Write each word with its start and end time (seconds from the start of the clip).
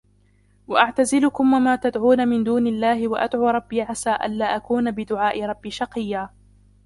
وَأَعْتَزِلُكُمْ 0.67 1.53
وَمَا 1.53 1.75
تَدْعُونَ 1.75 2.27
مِنْ 2.27 2.43
دُونِ 2.43 2.67
اللَّهِ 2.67 3.07
وَأَدْعُو 3.07 3.47
رَبِّي 3.49 3.81
عَسَى 3.81 4.11
أَلَّا 4.15 4.45
أَكُونَ 4.55 4.91
بِدُعَاءِ 4.91 5.43
رَبِّي 5.45 5.69
شَقِيًّا 5.71 6.29